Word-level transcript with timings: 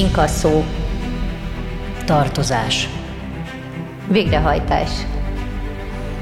inkasszó, 0.00 0.64
tartozás, 2.04 2.88
végrehajtás. 4.08 4.90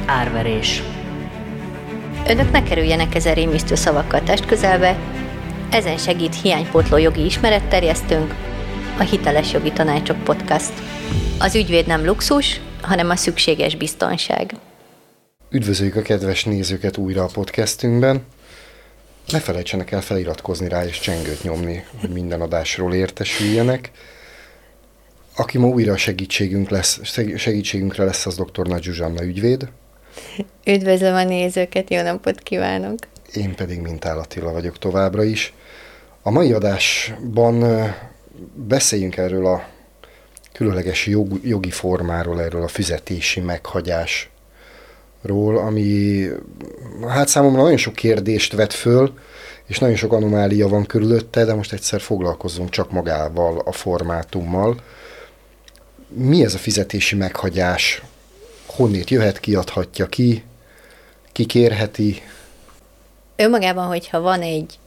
árverés, 0.07 0.83
Önök 2.29 2.51
ne 2.51 2.63
kerüljenek 2.63 3.15
ezen 3.15 3.35
rémisztő 3.35 3.75
szavakkal 3.75 4.23
test 4.23 4.47
közelbe, 4.47 4.99
ezen 5.71 5.97
segít 5.97 6.41
hiánypótló 6.41 6.97
jogi 6.97 7.25
ismeretterjesztőnk, 7.25 8.35
a 8.99 9.03
Hiteles 9.03 9.53
Jogi 9.53 9.73
Tanácsok 9.73 10.25
Podcast. 10.25 10.73
Az 11.39 11.55
ügyvéd 11.55 11.87
nem 11.87 12.05
luxus, 12.05 12.61
hanem 12.81 13.11
a 13.11 13.17
szükséges 13.17 13.77
biztonság. 13.77 14.55
Üdvözöljük 15.51 15.97
a 15.97 16.03
kedves 16.03 16.45
nézőket 16.45 16.97
újra 16.97 17.23
a 17.23 17.31
podcastünkben. 17.33 18.23
Ne 19.33 19.41
felejtsenek 19.41 19.91
el 19.91 20.01
feliratkozni 20.01 20.69
rá 20.69 20.85
és 20.85 21.01
csengőt 21.01 21.43
nyomni, 21.43 21.85
hogy 22.01 22.11
minden 22.11 22.41
adásról 22.41 22.95
értesüljenek. 22.95 23.91
Aki 25.37 25.59
ma 25.59 25.67
újra 25.67 25.97
segítségünk 25.97 26.69
lesz, 26.69 27.01
segítségünkre 27.37 28.05
lesz, 28.05 28.27
az 28.27 28.37
dr. 28.37 28.67
Nagy 28.67 28.83
Zsuzsanna 28.83 29.23
ügyvéd. 29.23 29.69
Üdvözlöm 30.67 31.15
a 31.15 31.25
nézőket, 31.25 31.91
jó 31.91 32.03
napot 32.03 32.41
kívánok! 32.41 32.99
Én 33.33 33.55
pedig 33.55 33.81
Mintál 33.81 34.19
Attila 34.19 34.53
vagyok 34.53 34.79
továbbra 34.79 35.25
is. 35.25 35.53
A 36.23 36.31
mai 36.31 36.53
adásban 36.53 37.65
beszéljünk 38.55 39.17
erről 39.17 39.47
a 39.47 39.69
különleges 40.53 41.07
jog, 41.07 41.41
jogi 41.43 41.71
formáról, 41.71 42.43
erről 42.43 42.63
a 42.63 42.69
fizetési 42.69 43.41
meghagyásról, 45.23 45.59
ami 45.59 46.27
hát 47.09 47.29
számomra 47.29 47.63
nagyon 47.63 47.77
sok 47.77 47.95
kérdést 47.95 48.53
vet 48.53 48.73
föl, 48.73 49.13
és 49.67 49.79
nagyon 49.79 49.97
sok 49.97 50.13
anomália 50.13 50.69
van 50.69 50.87
körülötte, 50.87 51.45
de 51.45 51.55
most 51.55 51.73
egyszer 51.73 52.01
foglalkozunk 52.01 52.71
csak 52.71 52.91
magával, 52.91 53.59
a 53.65 53.73
formátummal. 53.73 54.77
Mi 56.09 56.45
ez 56.45 56.55
a 56.55 56.59
fizetési 56.59 57.17
meghagyás? 57.17 58.03
Honnét 58.67 59.11
jöhet, 59.11 59.41
ki 59.41 59.55
adhatja 59.55 60.07
ki, 60.07 60.45
ki 61.33 61.45
kérheti? 61.45 62.23
Önmagában, 63.37 63.87
hogyha 63.87 64.21
van 64.21 64.41
egy 64.41 64.79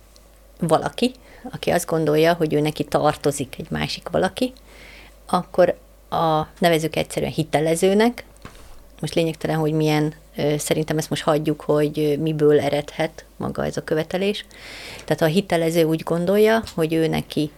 valaki, 0.60 1.12
aki 1.52 1.70
azt 1.70 1.86
gondolja, 1.86 2.34
hogy 2.34 2.54
ő 2.54 2.60
neki 2.60 2.84
tartozik 2.84 3.56
egy 3.58 3.70
másik 3.70 4.10
valaki, 4.10 4.54
akkor 5.26 5.78
a 6.10 6.48
nevezük 6.60 6.96
egyszerűen 6.96 7.32
hitelezőnek, 7.32 8.24
most 9.02 9.14
lényegtelen, 9.14 9.58
hogy 9.58 9.72
milyen, 9.72 10.14
szerintem 10.58 10.98
ezt 10.98 11.10
most 11.10 11.24
hagyjuk, 11.24 11.62
hogy 11.62 12.18
miből 12.20 12.60
eredhet 12.60 13.26
maga 13.38 13.66
ez 13.66 13.78
a 13.78 13.84
követelés. 13.84 14.46
Tehát 15.06 15.22
a 15.22 15.26
hitelező 15.26 15.84
úgy 15.84 16.04
gondolja, 16.04 16.64
hogy 16.76 16.94
ő 16.94 17.08
neki 17.08 17.52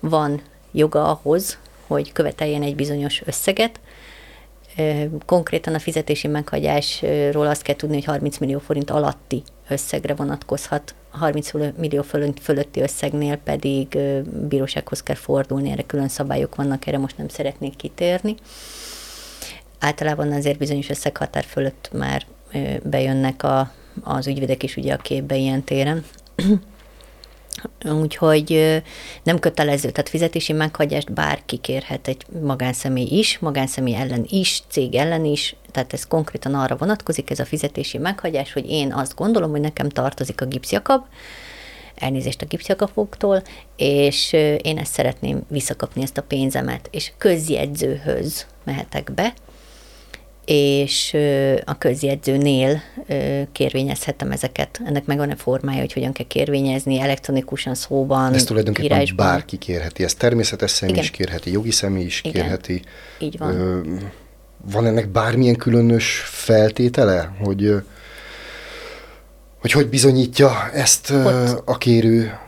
van 0.00 0.42
joga 0.72 1.10
ahhoz, 1.10 1.58
hogy 1.86 2.12
követeljen 2.12 2.62
egy 2.62 2.76
bizonyos 2.76 3.22
összeget, 3.24 3.80
Konkrétan 5.26 5.74
a 5.74 5.78
fizetési 5.78 6.28
meghagyásról 6.28 7.46
azt 7.46 7.62
kell 7.62 7.74
tudni, 7.76 7.94
hogy 7.94 8.04
30 8.04 8.38
millió 8.38 8.58
forint 8.58 8.90
alatti 8.90 9.42
összegre 9.68 10.14
vonatkozhat, 10.14 10.94
a 11.10 11.18
30 11.18 11.50
millió 11.76 12.02
fölött, 12.02 12.40
fölötti 12.40 12.80
összegnél 12.80 13.36
pedig 13.36 13.98
bírósághoz 14.48 15.02
kell 15.02 15.16
fordulni, 15.16 15.70
erre 15.70 15.82
külön 15.82 16.08
szabályok 16.08 16.54
vannak, 16.54 16.86
erre 16.86 16.98
most 16.98 17.16
nem 17.18 17.28
szeretnék 17.28 17.76
kitérni. 17.76 18.34
Általában 19.84 20.32
azért 20.32 20.58
bizonyos 20.58 20.88
összeghatár 20.88 21.44
fölött 21.44 21.90
már 21.92 22.26
bejönnek 22.82 23.42
a, 23.42 23.72
az 24.02 24.26
ügyvédek 24.26 24.62
is 24.62 24.76
ugye 24.76 24.94
a 24.94 24.96
képbe 24.96 25.36
ilyen 25.36 25.64
téren. 25.64 26.04
Úgyhogy 28.02 28.82
nem 29.22 29.38
kötelező, 29.38 29.90
tehát 29.90 30.08
fizetési 30.08 30.52
meghagyást 30.52 31.12
bárki 31.12 31.56
kérhet, 31.56 32.08
egy 32.08 32.26
magánszemély 32.42 33.08
is, 33.10 33.38
magánszemély 33.38 33.94
ellen 33.94 34.26
is, 34.28 34.62
cég 34.68 34.94
ellen 34.94 35.24
is, 35.24 35.56
tehát 35.70 35.92
ez 35.92 36.06
konkrétan 36.06 36.54
arra 36.54 36.76
vonatkozik, 36.76 37.30
ez 37.30 37.38
a 37.38 37.44
fizetési 37.44 37.98
meghagyás, 37.98 38.52
hogy 38.52 38.70
én 38.70 38.92
azt 38.92 39.14
gondolom, 39.14 39.50
hogy 39.50 39.60
nekem 39.60 39.88
tartozik 39.88 40.40
a 40.40 40.46
gipszjakab, 40.46 41.04
elnézést 41.94 42.42
a 42.42 42.46
gipszjakapoktól, 42.46 43.42
és 43.76 44.32
én 44.62 44.78
ezt 44.78 44.92
szeretném 44.92 45.42
visszakapni, 45.48 46.02
ezt 46.02 46.18
a 46.18 46.22
pénzemet, 46.22 46.88
és 46.90 47.12
közjegyzőhöz 47.18 48.46
mehetek 48.64 49.12
be, 49.14 49.34
és 50.44 51.16
a 51.64 51.78
közjegyzőnél 51.78 52.82
kérvényezhetem 53.52 54.30
ezeket. 54.30 54.80
Ennek 54.86 55.04
megvan 55.04 55.30
a 55.30 55.36
formája, 55.36 55.80
hogy 55.80 55.92
hogyan 55.92 56.12
kell 56.12 56.26
kérvényezni, 56.26 57.00
elektronikusan, 57.00 57.74
szóban, 57.74 58.34
Ez 58.34 58.44
tulajdonképpen 58.44 58.96
írásban. 58.96 59.26
bárki 59.26 59.56
kérheti. 59.56 60.04
Ez 60.04 60.14
természetes 60.14 60.70
személy 60.70 60.94
Igen. 60.94 61.04
is 61.04 61.10
kérheti, 61.10 61.50
jogi 61.50 61.70
személy 61.70 62.04
is 62.04 62.20
Igen. 62.24 62.32
kérheti. 62.42 62.82
Így 63.18 63.38
van. 63.38 63.54
Ö, 63.60 63.80
van 64.72 64.86
ennek 64.86 65.08
bármilyen 65.08 65.56
különös 65.56 66.22
feltétele, 66.26 67.34
hogy 67.40 67.74
hogy 69.60 69.72
hogy 69.72 69.88
bizonyítja 69.88 70.70
ezt 70.72 71.10
Ott. 71.10 71.62
a 71.64 71.78
kérő? 71.78 72.38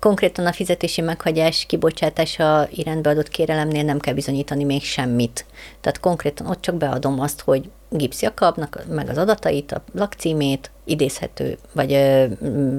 Konkrétan 0.00 0.46
a 0.46 0.52
fizetési 0.52 1.00
meghagyás 1.00 1.64
kibocsátása 1.66 2.68
irányba 2.70 3.10
adott 3.10 3.28
kérelemnél 3.28 3.82
nem 3.84 3.98
kell 3.98 4.14
bizonyítani 4.14 4.64
még 4.64 4.82
semmit. 4.82 5.46
Tehát 5.80 6.00
konkrétan 6.00 6.46
ott 6.46 6.60
csak 6.60 6.74
beadom 6.74 7.20
azt, 7.20 7.40
hogy 7.40 7.70
gipszjakabnak 7.90 8.84
meg 8.88 9.08
az 9.08 9.18
adatait, 9.18 9.72
a 9.72 9.82
lakcímét, 9.94 10.70
idézhető, 10.84 11.58
vagy 11.72 11.92
ö, 11.92 12.26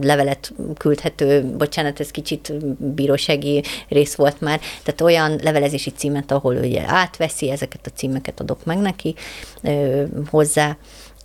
levelet 0.01 0.53
küldhető, 0.77 1.43
bocsánat, 1.57 1.99
ez 1.99 2.11
kicsit 2.11 2.53
bírósági 2.77 3.63
rész 3.87 4.15
volt 4.15 4.41
már, 4.41 4.59
tehát 4.83 5.01
olyan 5.01 5.39
levelezési 5.43 5.89
címet, 5.89 6.31
ahol 6.31 6.55
ugye 6.55 6.83
átveszi, 6.87 7.49
ezeket 7.49 7.85
a 7.85 7.95
címeket 7.95 8.39
adok 8.39 8.65
meg 8.65 8.77
neki 8.77 9.15
ö, 9.61 10.03
hozzá, 10.29 10.77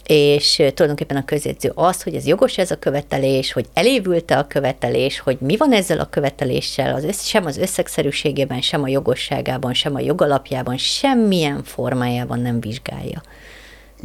és 0.06 0.54
tulajdonképpen 0.54 1.16
a 1.16 1.25
közjegyző 1.25 1.72
az, 1.75 2.03
hogy 2.03 2.15
ez 2.15 2.26
jogos 2.26 2.59
ez 2.59 2.70
a 2.70 2.78
követelés, 2.78 3.53
hogy 3.53 3.66
elévült-e 3.72 4.38
a 4.38 4.47
követelés, 4.47 5.19
hogy 5.19 5.37
mi 5.41 5.56
van 5.56 5.72
ezzel 5.72 5.98
a 6.00 6.09
követeléssel, 6.10 6.94
az 6.94 7.04
össz, 7.04 7.22
sem 7.22 7.44
az 7.44 7.56
összegszerűségében, 7.56 8.60
sem 8.60 8.82
a 8.82 8.88
jogosságában, 8.88 9.75
sem 9.75 9.94
a 9.94 10.00
jogalapjában, 10.00 10.76
semmilyen 10.76 11.62
formájában 11.62 12.41
nem 12.41 12.60
vizsgálja. 12.60 13.22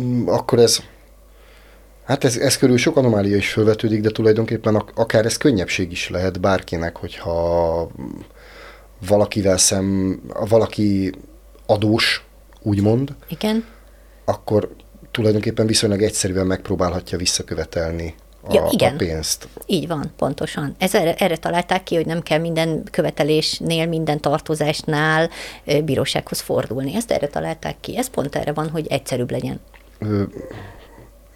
Mm, 0.01 0.27
Akkor 0.27 0.59
ez, 0.59 0.79
hát 2.05 2.23
ez, 2.23 2.37
ez 2.37 2.57
körül 2.57 2.77
sok 2.77 2.97
anomália 2.97 3.35
is 3.35 3.51
felvetődik, 3.51 4.01
de 4.01 4.09
tulajdonképpen 4.09 4.75
ak- 4.75 4.97
akár 4.97 5.25
ez 5.25 5.37
könnyebbség 5.37 5.91
is 5.91 6.09
lehet 6.09 6.39
bárkinek, 6.39 6.95
hogyha 6.95 7.87
valakivel 9.07 9.57
szem, 9.57 10.19
valaki 10.49 11.11
adós, 11.65 12.23
úgymond, 12.61 13.15
Igen? 13.27 13.65
akkor 14.25 14.69
tulajdonképpen 15.19 15.67
viszonylag 15.67 16.01
egyszerűen 16.01 16.45
megpróbálhatja 16.45 17.17
visszakövetelni 17.17 18.15
a, 18.41 18.53
Ja, 18.53 18.67
igen. 18.71 18.93
a 18.93 18.97
pénzt. 18.97 19.47
Így 19.65 19.87
van, 19.87 20.11
pontosan. 20.17 20.75
Ez 20.77 20.95
erre, 20.95 21.13
erre 21.13 21.37
találták 21.37 21.83
ki, 21.83 21.95
hogy 21.95 22.05
nem 22.05 22.21
kell 22.21 22.39
minden 22.39 22.83
követelésnél, 22.91 23.87
minden 23.87 24.19
tartozásnál 24.19 25.29
bírósághoz 25.83 26.39
fordulni. 26.39 26.95
Ezt 26.95 27.11
erre 27.11 27.27
találták 27.27 27.75
ki. 27.81 27.97
Ez 27.97 28.09
pont 28.09 28.35
erre 28.35 28.53
van, 28.53 28.69
hogy 28.69 28.87
egyszerűbb 28.87 29.31
legyen. 29.31 29.59
Ö, 29.99 30.23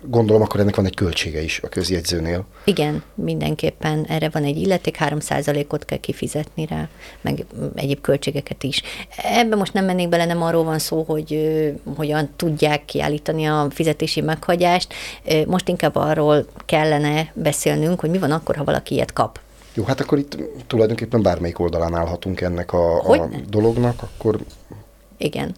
Gondolom, 0.07 0.41
akkor 0.41 0.59
ennek 0.59 0.75
van 0.75 0.85
egy 0.85 0.95
költsége 0.95 1.41
is 1.41 1.59
a 1.63 1.67
közjegyzőnél. 1.69 2.45
Igen, 2.63 3.03
mindenképpen 3.15 4.05
erre 4.05 4.29
van 4.29 4.43
egy 4.43 4.57
illeték, 4.57 4.97
3%-ot 4.99 5.85
kell 5.85 5.97
kifizetni 5.97 6.65
rá, 6.65 6.87
meg 7.21 7.45
egyéb 7.75 8.01
költségeket 8.01 8.63
is. 8.63 8.81
Ebben 9.17 9.57
most 9.57 9.73
nem 9.73 9.85
mennék 9.85 10.09
bele, 10.09 10.25
nem 10.25 10.41
arról 10.41 10.63
van 10.63 10.79
szó, 10.79 11.03
hogy 11.07 11.39
hogyan 11.95 12.29
tudják 12.35 12.85
kiállítani 12.85 13.45
a 13.45 13.67
fizetési 13.69 14.21
meghagyást. 14.21 14.93
Most 15.47 15.67
inkább 15.67 15.95
arról 15.95 16.45
kellene 16.65 17.31
beszélnünk, 17.33 17.99
hogy 17.99 18.09
mi 18.09 18.17
van 18.17 18.31
akkor, 18.31 18.55
ha 18.55 18.63
valaki 18.63 18.93
ilyet 18.93 19.13
kap. 19.13 19.39
Jó, 19.73 19.83
hát 19.83 19.99
akkor 19.99 20.17
itt 20.17 20.37
tulajdonképpen 20.67 21.21
bármelyik 21.21 21.59
oldalán 21.59 21.95
állhatunk 21.95 22.41
ennek 22.41 22.73
a, 22.73 22.97
a 22.97 23.03
Hogyne. 23.03 23.39
dolognak, 23.49 24.01
akkor 24.01 24.39
Igen. 25.17 25.55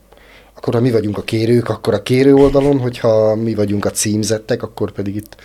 Akkor 0.65 0.77
ha 0.79 0.85
mi 0.85 0.91
vagyunk 0.91 1.17
a 1.17 1.23
kérők, 1.23 1.69
akkor 1.69 1.93
a 1.93 2.03
kérő 2.03 2.33
oldalon, 2.33 2.79
hogyha 2.79 3.35
mi 3.35 3.53
vagyunk 3.53 3.85
a 3.85 3.91
címzettek, 3.91 4.63
akkor 4.63 4.91
pedig 4.91 5.15
itt, 5.15 5.35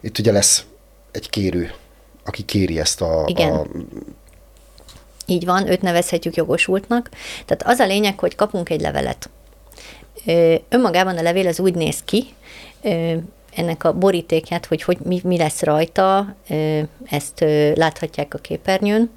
itt 0.00 0.18
ugye 0.18 0.32
lesz 0.32 0.64
egy 1.10 1.30
kérő, 1.30 1.72
aki 2.24 2.42
kéri 2.42 2.78
ezt 2.78 3.00
a, 3.00 3.24
Igen. 3.26 3.52
a 3.52 3.66
Így 5.26 5.44
van, 5.44 5.68
őt 5.68 5.82
nevezhetjük 5.82 6.36
jogosultnak. 6.36 7.10
Tehát 7.46 7.62
az 7.66 7.78
a 7.78 7.86
lényeg, 7.86 8.18
hogy 8.18 8.34
kapunk 8.34 8.70
egy 8.70 8.80
levelet. 8.80 9.30
Ö, 10.26 10.54
Önmagában 10.68 11.16
a 11.16 11.22
levél 11.22 11.46
az 11.46 11.60
úgy 11.60 11.74
néz 11.74 12.02
ki, 12.04 12.24
ö, 12.82 13.14
ennek 13.54 13.84
a 13.84 13.92
borítékját, 13.92 14.66
hogy, 14.66 14.82
hogy 14.82 14.98
mi, 15.02 15.20
mi 15.24 15.36
lesz 15.36 15.62
rajta, 15.62 16.34
ö, 16.48 16.80
ezt 17.04 17.40
láthatják 17.74 18.34
a 18.34 18.38
képernyőn. 18.38 19.10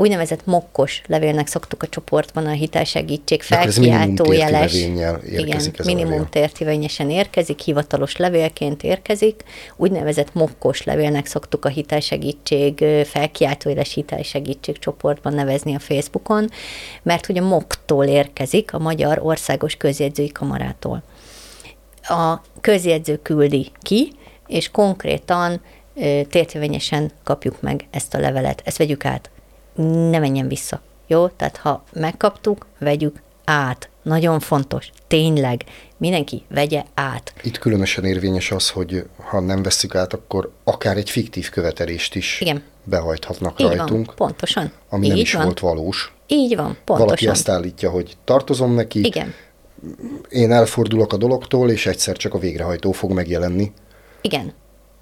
Úgynevezett 0.00 0.46
mokkos 0.46 1.02
levélnek 1.06 1.46
szoktuk 1.46 1.82
a 1.82 1.86
csoportban 1.86 2.46
a 2.46 2.50
hitelsegítség 2.50 3.42
felkiáltó 3.42 4.32
jeles. 4.32 4.74
Igen, 4.74 5.56
ez 5.56 5.70
minimum 5.84 6.28
tértivényesen 6.30 7.10
érkezik, 7.10 7.60
hivatalos 7.60 8.16
levélként 8.16 8.82
érkezik. 8.82 9.42
Úgynevezett 9.76 10.34
mokkos 10.34 10.84
levélnek 10.84 11.26
szoktuk 11.26 11.64
a 11.64 11.68
hitelsegítség, 11.68 12.84
felkiáltó 13.04 13.68
jeles 13.68 13.94
hitelsegítség 13.94 14.78
csoportban 14.78 15.34
nevezni 15.34 15.74
a 15.74 15.78
Facebookon, 15.78 16.50
mert 17.02 17.26
a 17.26 17.40
MOK-tól 17.40 18.04
érkezik, 18.04 18.74
a 18.74 18.78
Magyar 18.78 19.18
Országos 19.22 19.76
Közjegyzői 19.76 20.32
Kamarától 20.32 21.02
a 22.02 22.42
közjegyző 22.60 23.16
küldi 23.22 23.70
ki, 23.82 24.12
és 24.46 24.70
konkrétan 24.70 25.60
ö, 25.94 26.20
tértövényesen 26.30 27.10
kapjuk 27.24 27.60
meg 27.60 27.86
ezt 27.90 28.14
a 28.14 28.18
levelet. 28.18 28.62
Ezt 28.64 28.78
vegyük 28.78 29.04
át. 29.04 29.30
Ne 29.84 30.18
menjen 30.18 30.48
vissza. 30.48 30.80
Jó? 31.06 31.28
Tehát 31.28 31.56
ha 31.56 31.84
megkaptuk, 31.92 32.66
vegyük 32.78 33.22
át. 33.44 33.88
Nagyon 34.02 34.40
fontos. 34.40 34.90
Tényleg. 35.06 35.64
Mindenki 35.96 36.42
vegye 36.48 36.82
át. 36.94 37.32
Itt 37.42 37.58
különösen 37.58 38.04
érvényes 38.04 38.50
az, 38.50 38.70
hogy 38.70 39.04
ha 39.16 39.40
nem 39.40 39.62
vesszük 39.62 39.94
át, 39.94 40.12
akkor 40.12 40.52
akár 40.64 40.96
egy 40.96 41.10
fiktív 41.10 41.50
követelést 41.50 42.14
is 42.14 42.40
Igen. 42.40 42.62
behajthatnak 42.84 43.60
Így 43.60 43.66
rajtunk, 43.66 44.06
van. 44.06 44.14
Pontosan. 44.16 44.72
ami 44.88 45.04
Így 45.04 45.10
nem 45.10 45.20
is 45.20 45.32
van. 45.32 45.44
volt 45.44 45.60
valós. 45.60 46.12
Így 46.26 46.56
van. 46.56 46.66
Pontosan. 46.66 47.04
Valaki 47.04 47.28
azt 47.28 47.48
állítja, 47.48 47.90
hogy 47.90 48.16
tartozom 48.24 48.74
neki, 48.74 49.04
Igen. 49.04 49.34
én 50.28 50.52
elfordulok 50.52 51.12
a 51.12 51.16
dologtól, 51.16 51.70
és 51.70 51.86
egyszer 51.86 52.16
csak 52.16 52.34
a 52.34 52.38
végrehajtó 52.38 52.92
fog 52.92 53.12
megjelenni, 53.12 53.72
Igen. 54.20 54.52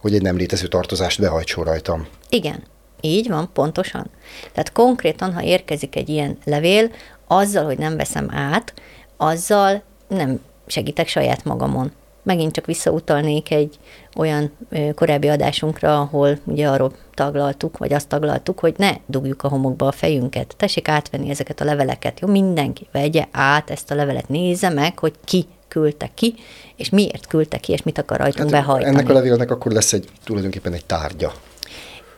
hogy 0.00 0.14
egy 0.14 0.22
nem 0.22 0.37
létező 0.37 0.67
tartozást 0.67 1.20
behajtson 1.20 1.64
rajtam. 1.64 2.06
Igen, 2.29 2.62
így 3.06 3.29
van, 3.29 3.50
pontosan. 3.53 4.11
Tehát 4.53 4.73
konkrétan, 4.73 5.35
ha 5.35 5.43
érkezik 5.43 5.97
egy 5.97 6.08
ilyen 6.08 6.38
levél, 6.44 6.91
azzal, 7.26 7.64
hogy 7.64 7.79
nem 7.79 7.97
veszem 7.97 8.29
át, 8.31 8.75
azzal 9.17 9.82
nem 10.08 10.41
segítek 10.67 11.08
saját 11.08 11.44
magamon. 11.44 11.93
Megint 12.23 12.53
csak 12.53 12.67
visszautalnék 12.67 13.50
egy 13.50 13.79
olyan 14.17 14.53
korábbi 14.94 15.29
adásunkra, 15.29 16.00
ahol 16.00 16.38
ugye 16.44 16.69
arról 16.69 16.93
taglaltuk, 17.14 17.79
vagy 17.79 17.93
azt 17.93 18.08
taglaltuk, 18.08 18.58
hogy 18.58 18.75
ne 18.76 18.91
dugjuk 19.06 19.43
a 19.43 19.49
homokba 19.49 19.87
a 19.87 19.93
fejünket. 19.93 20.55
Tessék 20.56 20.88
átvenni 20.88 21.31
ezeket 21.31 21.61
a 21.61 21.64
leveleket. 21.64 22.20
Jó, 22.20 22.29
mindenki 22.29 22.87
vegye 22.93 23.25
át 23.31 23.70
ezt 23.70 23.91
a 23.91 23.94
levelet, 23.94 24.29
nézze 24.29 24.69
meg, 24.69 24.99
hogy 24.99 25.14
ki 25.25 25.47
küldte 25.69 26.11
ki, 26.14 26.35
és 26.76 26.91
miért 26.91 27.26
küldte 27.26 27.58
ki, 27.58 27.73
és 27.73 27.82
mit 27.82 27.99
akar 27.99 28.19
rajtunk 28.19 28.50
hát 28.50 28.61
behajtani. 28.61 28.97
ennek 28.97 29.08
a 29.08 29.12
levélnek 29.12 29.50
akkor 29.50 29.73
lesz 29.73 29.93
egy 29.93 30.08
tulajdonképpen 30.25 30.73
egy 30.73 30.85
tárgya. 30.85 31.32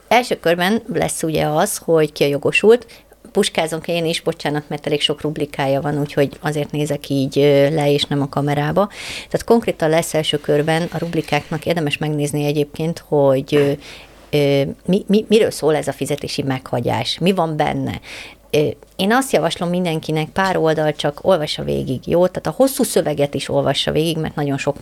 Első 0.08 0.40
körben 0.40 0.82
lesz 0.92 1.22
ugye 1.22 1.46
az, 1.46 1.76
hogy 1.76 2.12
ki 2.12 2.24
a 2.24 2.26
jogosult, 2.26 2.86
puskázom 3.32 3.80
én 3.84 4.04
is, 4.04 4.20
bocsánat, 4.20 4.68
mert 4.68 4.86
elég 4.86 5.00
sok 5.00 5.20
rublikája 5.20 5.80
van, 5.80 6.00
úgyhogy 6.00 6.36
azért 6.40 6.70
nézek 6.70 7.08
így 7.08 7.34
le, 7.70 7.92
és 7.92 8.04
nem 8.04 8.22
a 8.22 8.28
kamerába. 8.28 8.88
Tehát 9.14 9.44
konkrétan 9.44 9.88
lesz 9.88 10.14
első 10.14 10.38
körben 10.38 10.88
a 10.92 10.98
rublikáknak 10.98 11.66
érdemes 11.66 11.98
megnézni 11.98 12.44
egyébként, 12.44 13.04
hogy 13.08 13.78
mi, 14.86 15.04
mi, 15.06 15.24
miről 15.28 15.50
szól 15.50 15.76
ez 15.76 15.88
a 15.88 15.92
fizetési 15.92 16.42
meghagyás, 16.42 17.18
mi 17.18 17.32
van 17.32 17.56
benne. 17.56 18.00
Én 18.96 19.12
azt 19.12 19.32
javaslom 19.32 19.68
mindenkinek, 19.68 20.28
pár 20.28 20.56
oldal 20.56 20.92
csak 20.92 21.18
olvassa 21.22 21.62
végig, 21.62 22.06
jó? 22.06 22.26
Tehát 22.26 22.46
a 22.46 22.62
hosszú 22.62 22.82
szöveget 22.82 23.34
is 23.34 23.48
olvassa 23.48 23.92
végig, 23.92 24.16
mert 24.16 24.34
nagyon 24.34 24.58
sok 24.58 24.76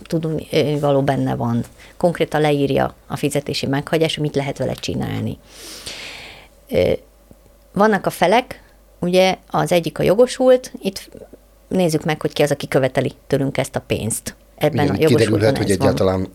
való 0.79 1.01
benne 1.01 1.35
van. 1.35 1.63
Konkrétan 1.97 2.41
leírja 2.41 2.95
a 3.07 3.15
fizetési 3.15 3.65
meghagyás, 3.65 4.15
hogy 4.15 4.23
mit 4.23 4.35
lehet 4.35 4.57
vele 4.57 4.73
csinálni. 4.73 5.37
Vannak 7.73 8.05
a 8.05 8.09
felek, 8.09 8.63
ugye 8.99 9.37
az 9.49 9.71
egyik 9.71 9.99
a 9.99 10.03
jogosult, 10.03 10.71
itt 10.81 11.09
nézzük 11.67 12.03
meg, 12.03 12.21
hogy 12.21 12.33
ki 12.33 12.41
az, 12.41 12.51
aki 12.51 12.67
követeli 12.67 13.11
tőlünk 13.27 13.57
ezt 13.57 13.75
a 13.75 13.79
pénzt. 13.87 14.35
Ebben 14.55 14.83
Igen, 14.85 14.95
a 14.95 14.99
jogosultban 14.99 15.55
hogy 15.55 15.69
ez 15.69 15.77
van. 15.77 15.87
egyáltalán 15.87 16.27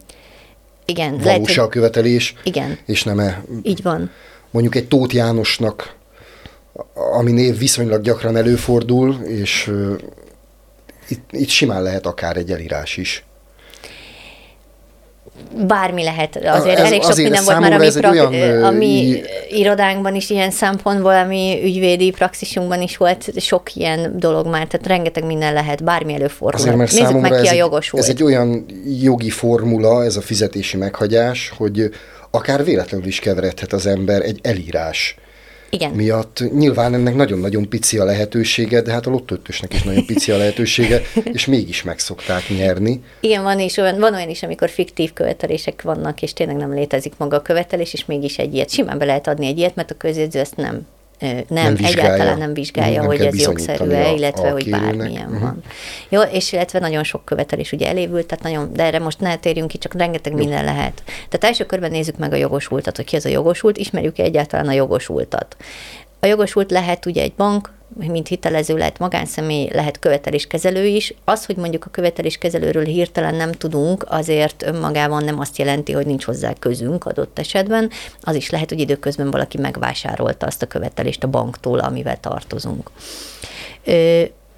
Igen, 0.85 1.13
lehet, 1.13 1.25
valós 1.33 1.59
a 1.59 1.69
követelés, 1.69 2.35
Igen. 2.45 2.79
és 2.87 3.03
nem 3.05 3.19
-e 3.19 3.43
így 3.63 3.83
van. 3.83 4.11
mondjuk 4.51 4.75
egy 4.75 4.89
Tóth 4.89 5.15
Jánosnak, 5.15 5.95
ami 6.95 7.33
név 7.33 7.59
viszonylag 7.59 8.03
gyakran 8.03 8.37
előfordul, 8.37 9.15
és 9.25 9.73
itt, 11.09 11.25
itt 11.31 11.49
simán 11.49 11.83
lehet 11.83 12.07
akár 12.07 12.37
egy 12.37 12.51
elírás 12.51 12.97
is. 12.97 13.25
Bármi 15.67 16.03
lehet. 16.03 16.37
Azért 16.37 16.79
Ez- 16.79 16.87
elég 16.87 17.01
sok 17.03 17.11
azért 17.11 17.29
minden 17.29 17.45
volt 17.45 17.61
már 17.61 17.73
a 17.73 17.79
számomra 17.79 17.79
mi, 17.79 17.87
ez 17.87 17.97
egy 17.97 18.03
prak- 18.03 18.33
olyan, 18.33 18.65
a 18.65 18.71
mi 18.71 19.23
irodánkban 19.51 20.15
is 20.15 20.31
ilyen 20.31 20.51
szempontból, 20.51 21.15
a 21.15 21.25
mi 21.25 21.61
ügyvédi 21.65 22.11
praxisunkban 22.11 22.83
is 22.83 22.97
volt 22.97 23.41
sok 23.41 23.75
ilyen 23.75 24.19
dolog 24.19 24.47
már, 24.47 24.67
tehát 24.67 24.87
rengeteg 24.87 25.25
minden 25.25 25.53
lehet, 25.53 25.85
bármi 25.85 26.15
előfordul. 26.15 26.61
Azért, 26.61 26.77
mert 26.77 26.93
Nézzük 26.93 27.21
meg 27.21 27.31
ki 27.31 27.47
ez 27.47 27.53
a 27.53 27.57
jogosult. 27.57 28.03
ez 28.03 28.09
egy 28.09 28.23
olyan 28.23 28.65
jogi 29.01 29.31
formula, 29.31 30.05
ez 30.05 30.17
a 30.17 30.21
fizetési 30.21 30.77
meghagyás, 30.77 31.53
hogy 31.57 31.91
akár 32.31 32.65
véletlenül 32.65 33.07
is 33.07 33.19
keveredhet 33.19 33.73
az 33.73 33.87
ember 33.87 34.23
egy 34.23 34.39
elírás 34.43 35.17
Igen. 35.75 35.91
miatt. 35.91 36.53
Nyilván 36.53 36.95
ennek 36.95 37.15
nagyon-nagyon 37.15 37.69
pici 37.69 37.99
a 37.99 38.05
lehetősége, 38.05 38.81
de 38.81 38.93
hát 38.93 39.07
a 39.07 39.11
lottóötösnek 39.11 39.75
is 39.75 39.83
nagyon 39.83 40.07
pici 40.07 40.33
a 40.33 40.37
lehetősége, 40.37 41.01
és 41.33 41.47
mégis 41.47 41.83
meg 41.83 41.99
szokták 41.99 42.49
nyerni. 42.49 43.03
Igen, 43.21 43.43
van, 43.43 43.61
is 43.61 43.77
olyan, 43.77 43.99
van 43.99 44.15
olyan 44.15 44.29
is, 44.29 44.43
amikor 44.43 44.71
fiktív 44.71 45.13
követelések 45.13 45.83
vannak, 45.83 46.23
és 46.23 46.33
tényleg 46.33 46.57
nem 46.57 46.75
létezik 46.75 47.13
maga 47.17 47.37
a 47.37 47.43
követelés, 47.43 47.93
és 47.93 48.05
mégis 48.05 48.39
egy 48.39 48.55
ilyet. 48.55 48.71
Simán 48.71 48.99
be 48.99 49.05
lehet 49.05 49.27
adni 49.27 49.47
egy 49.47 49.59
ilyet, 49.59 49.75
mert 49.75 49.91
a 49.91 49.95
közjegyző 49.95 50.39
ezt 50.39 50.57
nem 50.57 50.87
nem, 51.23 51.45
Nem 51.49 51.75
vizsgálja. 51.75 52.13
egyáltalán 52.13 52.39
nem 52.39 52.55
vizsgálja, 52.55 52.97
Nem 53.01 53.07
hogy 53.07 53.21
ez 53.21 53.41
jogszerű-e, 53.41 54.07
a- 54.09 54.15
illetve 54.15 54.49
a 54.49 54.53
hogy 54.53 54.71
bármilyen 54.71 55.29
Mhm. 55.29 55.41
van. 55.43 55.63
Jó, 56.09 56.21
és 56.21 56.53
illetve 56.53 56.79
nagyon 56.79 57.05
sok 57.05 57.25
követelés 57.25 57.73
ugye 57.73 57.89
elévült, 57.89 58.27
tehát 58.27 58.45
nagyon, 58.45 58.73
de 58.73 58.83
erre 58.85 58.99
most 58.99 59.21
ne 59.21 59.37
térjünk 59.37 59.69
ki, 59.69 59.79
csak 59.79 59.95
rengeteg 59.95 60.33
minden 60.33 60.65
lehet. 60.65 61.03
Tehát 61.07 61.45
első 61.45 61.67
körben 61.67 61.91
nézzük 61.91 62.17
meg 62.19 62.33
a 62.33 62.37
jogosultat, 62.37 62.97
hogy 62.97 63.05
ki 63.05 63.17
az 63.17 63.25
a 63.27 63.29
jogosult, 63.29 63.77
ismerjük 63.79 64.19
-e 64.19 64.23
egyáltalán 64.23 64.69
a 64.69 64.73
jogosultat. 64.73 65.57
A 66.21 66.27
jogosult 66.27 66.71
lehet 66.71 67.07
ugye 67.07 67.23
egy 67.23 67.33
bank, 67.37 67.71
mint 67.95 68.29
hitelező, 68.29 68.77
lehet 68.77 68.99
magánszemély, 68.99 69.69
lehet 69.73 69.99
követeléskezelő 69.99 70.87
is. 70.87 71.15
Az, 71.25 71.47
hogy 71.47 71.57
mondjuk 71.57 71.85
a 71.85 71.91
követeléskezelőről 71.91 72.85
hirtelen 72.85 73.35
nem 73.35 73.53
tudunk, 73.53 74.05
azért 74.09 74.63
önmagában 74.63 75.25
nem 75.25 75.39
azt 75.39 75.59
jelenti, 75.59 75.93
hogy 75.93 76.07
nincs 76.07 76.25
hozzá 76.25 76.53
közünk 76.59 77.05
adott 77.05 77.39
esetben. 77.39 77.91
Az 78.21 78.35
is 78.35 78.51
lehet, 78.51 78.69
hogy 78.69 78.81
időközben 78.81 79.31
valaki 79.31 79.59
megvásárolta 79.59 80.47
azt 80.47 80.63
a 80.63 80.67
követelést 80.67 81.25
a 81.25 81.29
banktól, 81.29 81.79
amivel 81.79 82.21
tartozunk. 82.21 82.91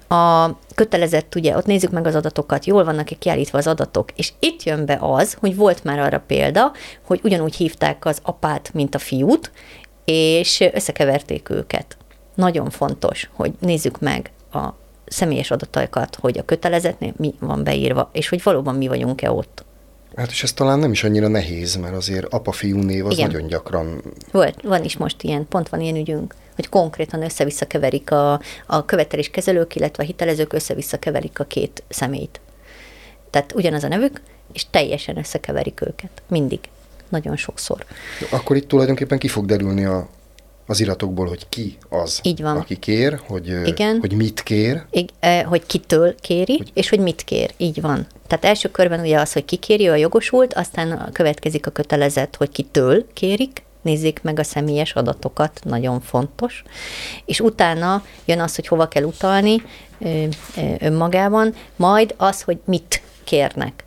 A 0.07 0.49
kötelezett, 0.75 1.35
ugye, 1.35 1.57
ott 1.57 1.65
nézzük 1.65 1.91
meg 1.91 2.05
az 2.07 2.15
adatokat, 2.15 2.65
jól 2.65 2.83
vannak-e 2.83 3.15
kiállítva 3.19 3.57
az 3.57 3.67
adatok, 3.67 4.09
és 4.15 4.33
itt 4.39 4.63
jön 4.63 4.85
be 4.85 4.97
az, 5.01 5.37
hogy 5.39 5.55
volt 5.55 5.83
már 5.83 5.99
arra 5.99 6.23
példa, 6.27 6.71
hogy 7.05 7.19
ugyanúgy 7.23 7.55
hívták 7.55 8.05
az 8.05 8.19
apát, 8.23 8.73
mint 8.73 8.95
a 8.95 8.99
fiút, 8.99 9.51
és 10.05 10.63
összekeverték 10.73 11.49
őket. 11.49 11.97
Nagyon 12.35 12.69
fontos, 12.69 13.29
hogy 13.33 13.53
nézzük 13.59 13.99
meg 13.99 14.31
a 14.51 14.69
személyes 15.05 15.51
adatokat, 15.51 16.15
hogy 16.15 16.37
a 16.37 16.45
kötelezetnél 16.45 17.13
mi 17.17 17.33
van 17.39 17.63
beírva, 17.63 18.09
és 18.13 18.29
hogy 18.29 18.43
valóban 18.43 18.75
mi 18.75 18.87
vagyunk-e 18.87 19.31
ott. 19.31 19.63
Hát 20.15 20.29
és 20.29 20.43
ez 20.43 20.53
talán 20.53 20.79
nem 20.79 20.91
is 20.91 21.03
annyira 21.03 21.27
nehéz, 21.27 21.75
mert 21.75 21.95
azért 21.95 22.33
apa-fiú 22.33 22.77
név 22.77 23.05
az 23.05 23.13
Igen. 23.13 23.31
nagyon 23.31 23.47
gyakran 23.47 24.01
Volt, 24.31 24.61
van 24.61 24.83
is 24.83 24.97
most 24.97 25.21
ilyen, 25.21 25.47
pont 25.47 25.69
van 25.69 25.81
ilyen 25.81 25.95
ügyünk, 25.95 26.35
hogy 26.55 26.69
konkrétan 26.69 27.23
össze-vissza 27.23 27.65
keverik 27.65 28.11
a, 28.11 28.39
a 28.65 28.85
követeléskezelők, 28.85 29.75
illetve 29.75 30.03
a 30.03 30.05
hitelezők 30.05 30.53
össze-vissza 30.53 30.99
keverik 30.99 31.39
a 31.39 31.43
két 31.43 31.83
személyt. 31.89 32.39
Tehát 33.29 33.53
ugyanaz 33.53 33.83
a 33.83 33.87
nevük, 33.87 34.21
és 34.53 34.65
teljesen 34.69 35.17
összekeverik 35.17 35.81
őket. 35.81 36.21
Mindig. 36.27 36.59
Nagyon 37.09 37.35
sokszor. 37.35 37.85
Akkor 38.31 38.55
itt 38.55 38.67
tulajdonképpen 38.67 39.17
ki 39.17 39.27
fog 39.27 39.45
derülni 39.45 39.85
a, 39.85 40.07
az 40.67 40.79
iratokból, 40.79 41.27
hogy 41.27 41.49
ki 41.49 41.77
az, 41.89 42.19
Így 42.23 42.41
van. 42.41 42.57
aki 42.57 42.75
kér, 42.75 43.19
hogy, 43.27 43.47
Igen. 43.65 43.97
hogy 43.99 44.13
mit 44.13 44.43
kér. 44.43 44.83
Ig- 44.91 45.13
eh, 45.19 45.43
hogy 45.43 45.65
kitől 45.65 46.15
kéri, 46.21 46.57
hogy... 46.57 46.71
és 46.73 46.89
hogy 46.89 46.99
mit 46.99 47.21
kér. 47.23 47.53
Így 47.57 47.81
van. 47.81 48.07
Tehát 48.27 48.45
első 48.45 48.71
körben 48.71 48.99
ugye 48.99 49.19
az, 49.19 49.33
hogy 49.33 49.45
ki 49.45 49.55
kéri, 49.55 49.87
a 49.87 49.95
jogosult, 49.95 50.53
aztán 50.53 51.09
következik 51.11 51.67
a 51.67 51.71
kötelezet, 51.71 52.35
hogy 52.35 52.49
kitől 52.49 53.05
kérik, 53.13 53.63
nézzék 53.81 54.19
meg 54.23 54.39
a 54.39 54.43
személyes 54.43 54.93
adatokat, 54.93 55.59
nagyon 55.63 56.01
fontos. 56.01 56.63
És 57.25 57.39
utána 57.39 58.03
jön 58.25 58.39
az, 58.39 58.55
hogy 58.55 58.67
hova 58.67 58.87
kell 58.87 59.03
utalni 59.03 59.61
önmagában, 60.79 61.53
majd 61.75 62.13
az, 62.17 62.41
hogy 62.41 62.57
mit 62.65 63.01
kérnek. 63.23 63.84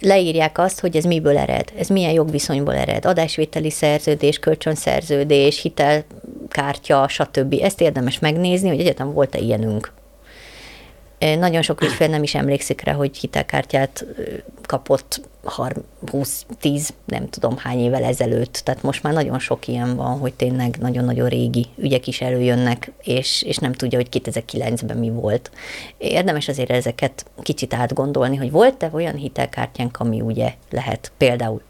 Leírják 0.00 0.58
azt, 0.58 0.80
hogy 0.80 0.96
ez 0.96 1.04
miből 1.04 1.38
ered, 1.38 1.72
ez 1.78 1.88
milyen 1.88 2.12
jogviszonyból 2.12 2.74
ered, 2.74 3.04
adásvételi 3.04 3.70
szerződés, 3.70 4.38
kölcsönszerződés, 4.38 5.60
hitelkártya, 5.60 7.08
stb. 7.08 7.54
Ezt 7.62 7.80
érdemes 7.80 8.18
megnézni, 8.18 8.68
hogy 8.68 8.80
egyetem 8.80 9.12
volt-e 9.12 9.38
ilyenünk 9.38 9.92
Nagyon 11.20 11.62
sok 11.62 11.82
ügyfél 11.82 12.08
nem 12.08 12.22
is 12.22 12.34
emlékszik 12.34 12.80
rá, 12.80 12.92
hogy 12.92 13.16
hitelkártyát 13.16 14.06
kapott 14.66 15.20
20-10, 15.44 16.88
nem 17.04 17.28
tudom 17.28 17.56
hány 17.56 17.78
évvel 17.78 18.04
ezelőtt. 18.04 18.60
Tehát 18.64 18.82
most 18.82 19.02
már 19.02 19.12
nagyon 19.12 19.38
sok 19.38 19.68
ilyen 19.68 19.96
van, 19.96 20.18
hogy 20.18 20.34
tényleg 20.34 20.76
nagyon-nagyon 20.80 21.28
régi 21.28 21.66
ügyek 21.76 22.06
is 22.06 22.20
előjönnek, 22.20 22.92
és, 23.02 23.42
és 23.42 23.56
nem 23.56 23.72
tudja, 23.72 23.98
hogy 23.98 24.22
2009-ben 24.24 24.96
mi 24.96 25.10
volt. 25.10 25.50
Érdemes 25.98 26.48
azért 26.48 26.70
ezeket 26.70 27.24
kicsit 27.42 27.74
átgondolni, 27.74 28.36
hogy 28.36 28.50
volt-e 28.50 28.90
olyan 28.92 29.14
hitelkártyánk, 29.14 30.00
ami 30.00 30.20
ugye 30.20 30.54
lehet 30.70 31.12
például. 31.16 31.62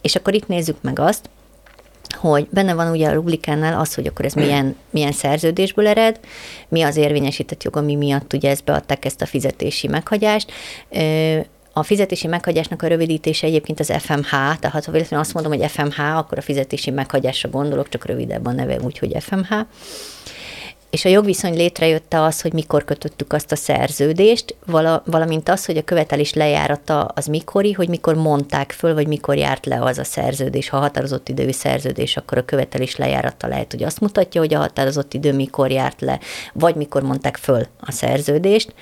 És 0.00 0.16
akkor 0.16 0.34
itt 0.34 0.48
nézzük 0.48 0.82
meg 0.82 0.98
azt, 0.98 1.28
hogy 2.12 2.46
benne 2.50 2.74
van 2.74 2.90
ugye 2.90 3.08
a 3.08 3.12
rublikánál 3.12 3.80
az, 3.80 3.94
hogy 3.94 4.06
akkor 4.06 4.24
ez 4.24 4.32
milyen, 4.32 4.76
milyen 4.90 5.12
szerződésből 5.12 5.86
ered, 5.86 6.20
mi 6.68 6.82
az 6.82 6.96
érvényesített 6.96 7.62
jog, 7.62 7.76
ami 7.76 7.94
miatt 7.94 8.32
ugye 8.32 8.50
ezt 8.50 8.64
beadták 8.64 9.04
ezt 9.04 9.22
a 9.22 9.26
fizetési 9.26 9.88
meghagyást. 9.88 10.52
A 11.72 11.82
fizetési 11.82 12.26
meghagyásnak 12.26 12.82
a 12.82 12.86
rövidítése 12.86 13.46
egyébként 13.46 13.80
az 13.80 13.92
FMH, 13.98 14.30
tehát 14.30 14.84
ha 14.84 14.92
véletlenül 14.92 15.24
azt 15.24 15.34
mondom, 15.34 15.52
hogy 15.52 15.70
FMH, 15.70 16.16
akkor 16.16 16.38
a 16.38 16.42
fizetési 16.42 16.90
meghagyásra 16.90 17.48
gondolok, 17.48 17.88
csak 17.88 18.06
rövidebb 18.06 18.46
a 18.46 18.52
neve, 18.52 18.76
úgyhogy 18.80 19.16
FMH 19.20 19.54
és 20.90 21.04
a 21.04 21.08
jogviszony 21.08 21.54
létrejötte 21.54 22.22
az, 22.22 22.40
hogy 22.40 22.52
mikor 22.52 22.84
kötöttük 22.84 23.32
azt 23.32 23.52
a 23.52 23.56
szerződést, 23.56 24.54
vala, 24.66 25.02
valamint 25.06 25.48
az, 25.48 25.64
hogy 25.64 25.76
a 25.76 25.84
követelés 25.84 26.34
lejárata 26.34 27.04
az 27.04 27.26
mikori, 27.26 27.72
hogy 27.72 27.88
mikor 27.88 28.14
mondták 28.14 28.72
föl, 28.72 28.94
vagy 28.94 29.06
mikor 29.06 29.36
járt 29.36 29.66
le 29.66 29.82
az 29.82 29.98
a 29.98 30.04
szerződés. 30.04 30.68
Ha 30.68 30.78
határozott 30.78 31.28
időű 31.28 31.50
szerződés, 31.50 32.16
akkor 32.16 32.38
a 32.38 32.44
követelés 32.44 32.96
lejárata 32.96 33.46
lehet, 33.46 33.70
hogy 33.70 33.82
azt 33.82 34.00
mutatja, 34.00 34.40
hogy 34.40 34.54
a 34.54 34.58
határozott 34.58 35.14
idő 35.14 35.32
mikor 35.32 35.70
járt 35.70 36.00
le, 36.00 36.20
vagy 36.52 36.74
mikor 36.74 37.02
mondták 37.02 37.36
föl 37.36 37.66
a 37.80 37.92
szerződést 37.92 38.74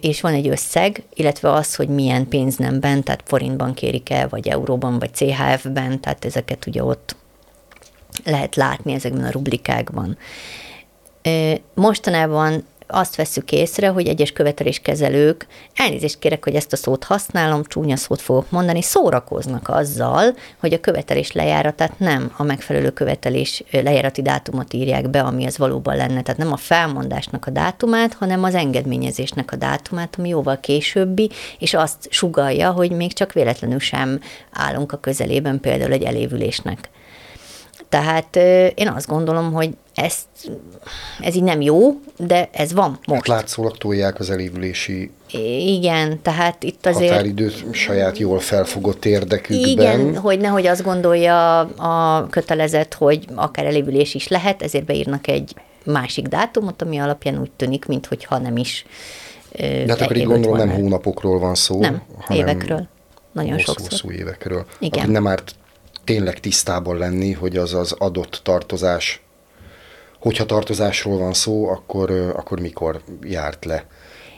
és 0.00 0.20
van 0.20 0.32
egy 0.32 0.48
összeg, 0.48 1.02
illetve 1.14 1.52
az, 1.52 1.74
hogy 1.74 1.88
milyen 1.88 2.28
pénznemben, 2.28 3.02
tehát 3.02 3.22
forintban 3.24 3.74
kérik 3.74 4.10
el, 4.10 4.28
vagy 4.28 4.48
euróban, 4.48 4.98
vagy 4.98 5.10
CHF-ben, 5.10 6.00
tehát 6.00 6.24
ezeket 6.24 6.66
ugye 6.66 6.84
ott 6.84 7.16
lehet 8.24 8.56
látni 8.56 8.92
ezekben 8.92 9.24
a 9.24 9.30
rublikákban. 9.30 10.18
Mostanában 11.74 12.64
azt 12.90 13.16
veszük 13.16 13.52
észre, 13.52 13.88
hogy 13.88 14.06
egyes 14.06 14.32
követeléskezelők, 14.32 15.46
elnézést 15.74 16.18
kérek, 16.18 16.44
hogy 16.44 16.54
ezt 16.54 16.72
a 16.72 16.76
szót 16.76 17.04
használom, 17.04 17.64
csúnya 17.64 17.96
szót 17.96 18.20
fogok 18.20 18.50
mondani, 18.50 18.82
szórakoznak 18.82 19.68
azzal, 19.68 20.34
hogy 20.60 20.72
a 20.72 20.80
követelés 20.80 21.32
lejáratát 21.32 21.98
nem 21.98 22.32
a 22.36 22.42
megfelelő 22.42 22.90
követelés 22.90 23.62
lejárati 23.70 24.22
dátumot 24.22 24.72
írják 24.72 25.10
be, 25.10 25.20
ami 25.20 25.46
az 25.46 25.58
valóban 25.58 25.96
lenne. 25.96 26.22
Tehát 26.22 26.40
nem 26.40 26.52
a 26.52 26.56
felmondásnak 26.56 27.46
a 27.46 27.50
dátumát, 27.50 28.14
hanem 28.14 28.44
az 28.44 28.54
engedményezésnek 28.54 29.52
a 29.52 29.56
dátumát, 29.56 30.14
ami 30.18 30.28
jóval 30.28 30.60
későbbi, 30.60 31.30
és 31.58 31.74
azt 31.74 32.06
sugalja, 32.10 32.70
hogy 32.70 32.90
még 32.90 33.12
csak 33.12 33.32
véletlenül 33.32 33.78
sem 33.78 34.20
állunk 34.50 34.92
a 34.92 35.00
közelében 35.00 35.60
például 35.60 35.92
egy 35.92 36.02
elévülésnek. 36.02 36.90
Tehát 37.88 38.36
én 38.74 38.88
azt 38.88 39.06
gondolom, 39.06 39.52
hogy 39.52 39.70
ezt, 39.94 40.26
ez 41.20 41.34
így 41.34 41.42
nem 41.42 41.60
jó, 41.60 42.00
de 42.16 42.48
ez 42.52 42.72
van 42.72 42.90
most. 42.90 43.26
Hát 43.26 43.26
látszólag 43.26 43.76
tolják 43.76 44.18
az 44.18 44.30
elévülési 44.30 45.10
igen, 45.66 46.22
tehát 46.22 46.62
itt 46.62 46.86
azért... 46.86 47.10
Határidőt 47.10 47.74
saját 47.74 48.18
jól 48.18 48.38
felfogott 48.38 49.04
érdekükben. 49.04 49.68
Igen, 49.68 50.16
hogy 50.16 50.40
nehogy 50.40 50.66
azt 50.66 50.82
gondolja 50.82 51.58
a 51.60 52.26
kötelezet, 52.30 52.94
hogy 52.94 53.24
akár 53.34 53.66
elévülés 53.66 54.14
is 54.14 54.28
lehet, 54.28 54.62
ezért 54.62 54.84
beírnak 54.84 55.26
egy 55.26 55.54
másik 55.84 56.26
dátumot, 56.26 56.82
ami 56.82 56.98
alapján 56.98 57.40
úgy 57.40 57.50
tűnik, 57.50 57.86
mintha 57.86 58.38
nem 58.38 58.56
is 58.56 58.86
De 59.58 59.84
hát 59.88 60.00
akkor 60.00 60.16
így 60.16 60.24
gondolom 60.24 60.56
nem 60.56 60.70
hónapokról 60.70 61.38
van 61.38 61.54
szó, 61.54 61.80
nem, 61.80 62.02
hanem 62.18 62.42
évekről. 62.42 62.88
Nagyon 63.32 63.52
hosszú, 63.52 63.64
sokszor. 63.64 63.90
Hosszú 63.90 64.10
évekről. 64.10 64.66
Igen. 64.78 65.00
Akkor 65.00 65.12
nem 65.12 65.26
árt 65.26 65.54
tényleg 66.08 66.40
tisztában 66.40 66.98
lenni, 66.98 67.32
hogy 67.32 67.56
az 67.56 67.74
az 67.74 67.92
adott 67.92 68.40
tartozás, 68.42 69.22
hogyha 70.18 70.46
tartozásról 70.46 71.18
van 71.18 71.32
szó, 71.32 71.68
akkor, 71.68 72.10
akkor 72.36 72.60
mikor 72.60 73.00
járt 73.22 73.64
le. 73.64 73.86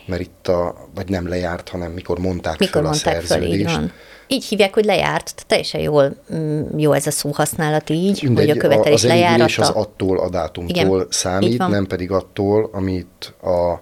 Mert 0.07 0.21
itt 0.21 0.49
a, 0.49 0.89
vagy 0.95 1.09
nem 1.09 1.29
lejárt, 1.29 1.69
hanem 1.69 1.93
mikor 1.93 2.19
mondták 2.19 2.59
mikor 2.59 2.73
fel 2.73 2.83
mondták 2.83 3.17
a 3.17 3.27
szerződést. 3.27 3.51
Föl, 3.53 3.61
így 3.61 3.65
van. 3.65 3.93
Így 4.27 4.45
hívják, 4.45 4.75
hogy 4.75 4.85
lejárt, 4.85 5.45
teljesen 5.47 5.81
jól, 5.81 6.17
mm, 6.35 6.79
jó 6.79 6.93
ez 6.93 7.07
a 7.07 7.11
szóhasználat 7.11 7.91
így, 7.91 8.23
Mindegy, 8.23 8.49
hogy 8.49 8.59
a 8.59 8.61
követelés 8.61 9.03
lejárata. 9.03 9.45
Az 9.45 9.59
az 9.59 9.69
attól 9.69 10.19
a 10.19 10.29
dátumtól 10.29 10.97
Igen, 10.97 11.07
számít, 11.11 11.69
nem 11.69 11.87
pedig 11.87 12.11
attól, 12.11 12.71
amit 12.73 13.35
a 13.43 13.81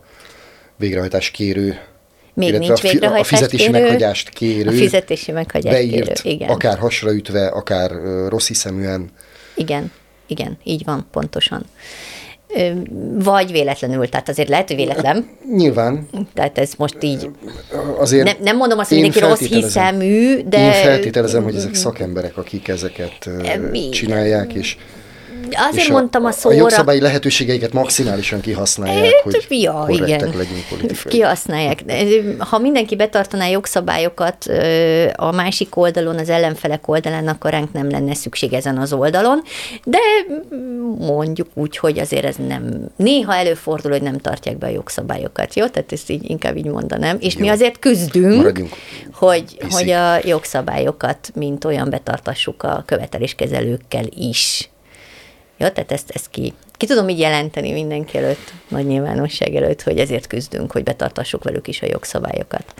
végrehajtás 0.76 1.30
kérő 1.30 1.80
még 2.38 2.48
Illetve 2.48 2.66
nincs 2.66 2.80
végrehajtás 2.80 3.32
A 3.32 3.34
fizetési 3.34 3.64
kérő, 3.64 3.80
meghagyást 3.80 4.28
kérő. 4.28 4.68
A 4.68 4.72
fizetési 4.72 5.32
meghagyást 5.32 5.76
beírt, 5.76 6.20
kérő, 6.20 6.34
igen. 6.34 6.48
akár 6.48 6.78
hasraütve, 6.78 7.46
akár 7.46 7.90
rossz 8.28 8.46
hiszeműen. 8.46 9.10
Igen, 9.54 9.92
igen, 10.26 10.58
így 10.64 10.84
van, 10.84 11.06
pontosan. 11.12 11.64
Vagy 13.14 13.52
véletlenül, 13.52 14.08
tehát 14.08 14.28
azért 14.28 14.48
lehet, 14.48 14.68
hogy 14.68 14.76
véletlen. 14.76 15.28
Nyilván. 15.56 16.08
Tehát 16.34 16.58
ez 16.58 16.72
most 16.76 16.96
így... 17.00 17.30
Azért 17.98 18.24
ne, 18.24 18.44
nem 18.44 18.56
mondom 18.56 18.78
azt, 18.78 18.88
hogy 18.88 19.00
mindenki 19.00 19.28
rossz 19.28 19.40
hiszemű, 19.40 20.42
de... 20.48 20.64
Én 20.64 20.72
feltételezem, 20.72 21.42
hogy 21.42 21.54
ezek 21.54 21.74
szakemberek, 21.74 22.36
akik 22.36 22.68
ezeket 22.68 23.30
csinálják, 23.90 24.52
és 24.52 24.76
Azért 25.70 25.84
és 25.84 25.90
mondtam 25.90 26.24
a, 26.24 26.28
a 26.28 26.32
szóra... 26.32 26.54
A 26.54 26.58
jogszabályi 26.58 27.00
lehetőségeiket 27.00 27.72
maximálisan 27.72 28.40
kihasználják, 28.40 29.14
hát, 29.14 29.22
hogy 29.22 29.46
ja, 29.48 29.86
igen. 29.88 30.32
legyünk 30.36 30.64
politikai. 30.68 31.12
Kihasználják. 31.12 31.84
Ha 32.38 32.58
mindenki 32.58 32.96
betartaná 32.96 33.46
jogszabályokat 33.46 34.46
a 35.16 35.32
másik 35.32 35.76
oldalon, 35.76 36.18
az 36.18 36.28
ellenfelek 36.28 36.88
oldalán, 36.88 37.28
akkor 37.28 37.50
ránk 37.50 37.72
nem 37.72 37.90
lenne 37.90 38.14
szükség 38.14 38.52
ezen 38.52 38.78
az 38.78 38.92
oldalon, 38.92 39.42
de 39.84 39.98
mondjuk 40.98 41.48
úgy, 41.54 41.76
hogy 41.76 41.98
azért 41.98 42.24
ez 42.24 42.36
nem... 42.48 42.90
Néha 42.96 43.34
előfordul, 43.34 43.90
hogy 43.90 44.02
nem 44.02 44.18
tartják 44.18 44.58
be 44.58 44.66
a 44.66 44.70
jogszabályokat, 44.70 45.54
jó? 45.54 45.66
Tehát 45.66 45.92
ezt 45.92 46.10
így 46.10 46.30
inkább 46.30 46.56
így 46.56 46.66
mondanám. 46.66 47.16
És 47.20 47.34
jó. 47.34 47.40
mi 47.40 47.48
azért 47.48 47.78
küzdünk, 47.78 48.62
hogy, 49.12 49.56
hogy 49.70 49.90
a 49.90 50.18
jogszabályokat, 50.24 51.30
mint 51.34 51.64
olyan 51.64 51.90
betartassuk 51.90 52.62
a 52.62 52.82
követeléskezelőkkel 52.86 54.04
is. 54.16 54.70
Ja, 55.58 55.72
tehát 55.72 55.92
ezt, 55.92 56.10
ezt 56.10 56.30
ki, 56.30 56.52
ki 56.72 56.86
tudom 56.86 57.08
így 57.08 57.18
jelenteni 57.18 57.72
mindenki 57.72 58.18
előtt, 58.18 58.52
nagy 58.68 58.86
nyilvánosság 58.86 59.54
előtt, 59.54 59.82
hogy 59.82 59.98
ezért 59.98 60.26
küzdünk, 60.26 60.72
hogy 60.72 60.82
betartassuk 60.82 61.44
velük 61.44 61.68
is 61.68 61.82
a 61.82 61.86
jogszabályokat. 61.86 62.74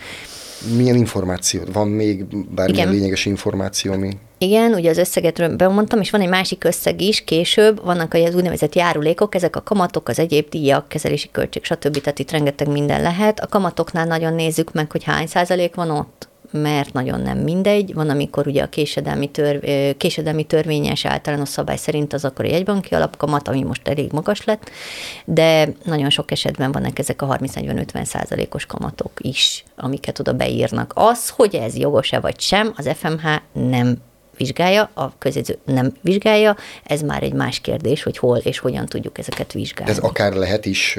Milyen 0.77 0.97
információ? 0.97 1.61
Van 1.73 1.89
még 1.89 2.25
bármilyen 2.27 2.89
Igen. 2.89 2.91
lényeges 2.91 3.27
információ, 3.27 3.93
ami... 3.93 4.11
Igen, 4.39 4.73
ugye 4.73 4.91
az 4.91 4.99
összeget 4.99 5.57
bemondtam, 5.57 6.01
és 6.01 6.11
van 6.11 6.21
egy 6.21 6.29
másik 6.29 6.65
összeg 6.65 7.01
is 7.01 7.25
később, 7.25 7.85
vannak 7.85 8.15
az 8.15 8.35
úgynevezett 8.35 8.75
járulékok, 8.75 9.35
ezek 9.35 9.57
a 9.57 9.63
kamatok, 9.63 10.09
az 10.09 10.19
egyéb 10.19 10.49
díjak, 10.49 10.89
kezelési 10.89 11.29
költség, 11.33 11.65
stb. 11.65 12.01
Tehát 12.01 12.19
itt 12.19 12.31
rengeteg 12.31 12.69
minden 12.69 13.03
lehet. 13.03 13.41
A 13.41 13.47
kamatoknál 13.47 14.07
nagyon 14.07 14.35
nézzük 14.35 14.73
meg, 14.73 14.91
hogy 14.91 15.05
hány 15.05 15.27
százalék 15.27 15.75
van 15.75 15.91
ott, 15.91 16.28
mert 16.51 16.93
nagyon 16.93 17.21
nem 17.21 17.39
mindegy. 17.39 17.95
Van, 17.95 18.11
amikor 18.11 18.47
ugye 18.47 18.63
a 18.63 18.69
késedelmi, 18.69 19.31
törv, 19.31 19.65
késedelmi 19.97 20.45
törvényes 20.45 21.05
általános 21.05 21.49
szabály 21.49 21.77
szerint 21.77 22.13
az 22.13 22.25
akkor 22.25 22.45
a 22.45 22.49
jegybanki 22.49 22.95
alapkamat, 22.95 23.49
ami 23.49 23.63
most 23.63 23.89
elég 23.89 24.13
magas 24.13 24.45
lett, 24.45 24.71
de 25.25 25.73
nagyon 25.85 26.11
sok 26.11 26.31
esetben 26.31 26.73
vannak 26.73 26.99
ezek 26.99 27.23
a 27.23 27.39
30-40-50 27.41 28.05
százalékos 28.05 28.67
kamatok 28.67 29.13
is, 29.19 29.65
amiket 29.77 30.19
oda 30.19 30.33
beírnak. 30.33 30.93
Az, 30.95 31.29
hogy 31.29 31.55
ez 31.55 31.77
jogos-e 31.77 32.21
vagy 32.21 32.41
sem, 32.41 32.73
az 32.77 32.91
FMH 32.95 33.27
nem 33.53 33.99
vizsgálja, 34.39 34.91
a 34.95 35.19
közjegyző 35.19 35.59
nem 35.65 35.95
vizsgálja, 36.01 36.57
ez 36.85 37.03
már 37.03 37.23
egy 37.23 37.33
más 37.33 37.61
kérdés, 37.61 38.03
hogy 38.03 38.19
hol 38.19 38.39
és 38.39 38.59
hogyan 38.59 38.87
tudjuk 38.87 39.19
ezeket 39.19 39.53
vizsgálni. 39.53 39.93
Ez 39.93 39.99
akár 39.99 40.33
lehet 40.33 40.67
is 40.67 40.99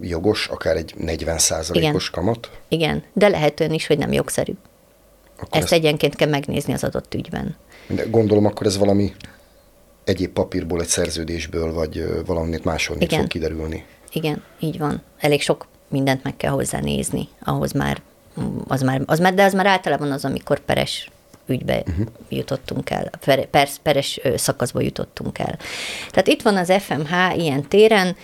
jogos, 0.00 0.46
akár 0.46 0.76
egy 0.76 0.94
40 0.96 1.38
os 1.94 2.10
kamat? 2.10 2.50
Igen, 2.68 3.02
de 3.12 3.28
lehet 3.28 3.60
olyan 3.60 3.72
is, 3.72 3.86
hogy 3.86 3.98
nem 3.98 4.12
jogszerű. 4.12 4.52
Akkor 5.36 5.48
ezt, 5.50 5.62
ezt 5.62 5.72
egyenként 5.72 6.14
kell 6.14 6.28
megnézni 6.28 6.72
az 6.72 6.84
adott 6.84 7.14
ügyben. 7.14 7.56
De 7.86 8.04
gondolom, 8.10 8.46
akkor 8.46 8.66
ez 8.66 8.78
valami 8.78 9.12
egyéb 10.04 10.32
papírból, 10.32 10.80
egy 10.80 10.86
szerződésből, 10.86 11.72
vagy 11.72 12.24
valamit 12.26 12.64
máshol 12.64 12.96
Igen. 13.00 13.18
fog 13.18 13.28
kiderülni. 13.28 13.84
Igen, 14.12 14.42
így 14.60 14.78
van. 14.78 15.02
Elég 15.18 15.42
sok 15.42 15.66
mindent 15.88 16.22
meg 16.22 16.36
kell 16.36 16.50
hozzá 16.50 16.80
nézni, 16.80 17.28
ahhoz 17.44 17.72
már 17.72 18.02
az 18.68 18.82
már, 18.82 19.02
az 19.06 19.18
már, 19.18 19.34
de 19.34 19.44
az 19.44 19.52
már 19.52 19.66
általában 19.66 20.12
az, 20.12 20.24
amikor 20.24 20.58
peres 20.58 21.10
ügybe 21.46 21.82
uh-huh. 21.86 22.06
jutottunk 22.28 22.90
el, 22.90 23.10
per, 23.50 23.76
peres 23.82 24.20
szakaszba 24.36 24.80
jutottunk 24.80 25.38
el. 25.38 25.58
Tehát 26.10 26.26
itt 26.26 26.42
van 26.42 26.56
az 26.56 26.72
FMH 26.78 27.36
ilyen 27.36 27.68
téren, 27.68 28.16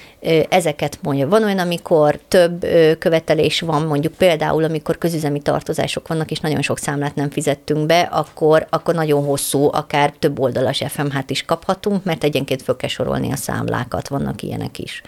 ezeket 0.48 0.98
mondja. 1.02 1.28
Van 1.28 1.44
olyan, 1.44 1.58
amikor 1.58 2.20
több 2.28 2.66
követelés 2.98 3.60
van, 3.60 3.82
mondjuk 3.82 4.12
például, 4.12 4.64
amikor 4.64 4.98
közüzemi 4.98 5.40
tartozások 5.40 6.08
vannak, 6.08 6.30
és 6.30 6.40
nagyon 6.40 6.62
sok 6.62 6.78
számlát 6.78 7.14
nem 7.14 7.30
fizettünk 7.30 7.86
be, 7.86 8.00
akkor, 8.00 8.66
akkor 8.70 8.94
nagyon 8.94 9.24
hosszú, 9.24 9.68
akár 9.72 10.12
több 10.18 10.38
oldalas 10.38 10.82
FMH-t 10.88 11.30
is 11.30 11.44
kaphatunk, 11.44 12.04
mert 12.04 12.24
egyenként 12.24 12.62
föl 12.62 12.76
kell 12.76 12.88
sorolni 12.88 13.32
a 13.32 13.36
számlákat, 13.36 14.08
vannak 14.08 14.42
ilyenek 14.42 14.78
is. 14.78 15.02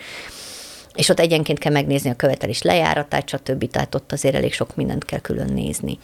és 0.94 1.08
ott 1.08 1.20
egyenként 1.20 1.58
kell 1.58 1.72
megnézni 1.72 2.10
a 2.10 2.14
követelés 2.14 2.62
lejáratát, 2.62 3.28
stb. 3.28 3.70
Tehát 3.70 3.94
ott 3.94 4.12
azért 4.12 4.34
elég 4.34 4.52
sok 4.52 4.76
mindent 4.76 5.04
kell 5.04 5.20
külön 5.20 5.52
nézni. 5.52 5.98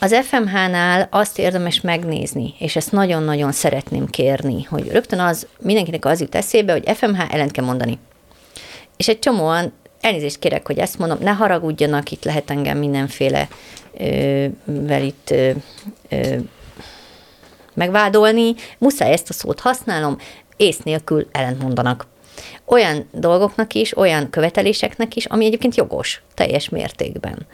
Az 0.00 0.14
FMH-nál 0.22 1.08
azt 1.10 1.38
érdemes 1.38 1.80
megnézni, 1.80 2.54
és 2.58 2.76
ezt 2.76 2.92
nagyon-nagyon 2.92 3.52
szeretném 3.52 4.06
kérni, 4.06 4.62
hogy 4.62 4.88
rögtön 4.88 5.18
az, 5.18 5.46
mindenkinek 5.60 6.04
az 6.04 6.20
jut 6.20 6.34
eszébe, 6.34 6.72
hogy 6.72 6.96
FMH 6.96 7.34
ellent 7.34 7.50
kell 7.50 7.64
mondani. 7.64 7.98
És 8.96 9.08
egy 9.08 9.18
csomóan, 9.18 9.72
elnézést 10.00 10.38
kérek, 10.38 10.66
hogy 10.66 10.78
ezt 10.78 10.98
mondom, 10.98 11.18
ne 11.20 11.30
haragudjanak, 11.30 12.10
itt 12.10 12.24
lehet 12.24 12.50
engem 12.50 12.78
mindenféle 12.78 13.48
ö, 13.98 14.46
vel 14.64 15.02
itt 15.02 15.34
megvádolni, 17.74 18.54
muszáj 18.78 19.12
ezt 19.12 19.30
a 19.30 19.32
szót 19.32 19.60
használnom, 19.60 20.16
ész 20.56 20.78
nélkül 20.78 21.26
ellentmondanak 21.32 22.06
olyan 22.64 23.08
dolgoknak 23.12 23.74
is, 23.74 23.96
olyan 23.96 24.30
követeléseknek 24.30 25.16
is, 25.16 25.24
ami 25.24 25.44
egyébként 25.44 25.76
jogos, 25.76 26.22
teljes 26.34 26.68
mértékben. 26.68 27.46